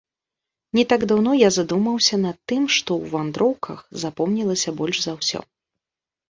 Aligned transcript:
Не 0.77 0.83
так 0.93 1.01
даўно 1.09 1.33
я 1.39 1.49
задумаўся 1.57 2.15
над 2.21 2.37
тым, 2.53 2.63
што 2.77 2.91
ў 3.01 3.05
вандроўках 3.13 3.85
запомнілася 4.05 4.69
больш 4.81 4.97
за 5.05 5.13
ўсё. 5.21 5.39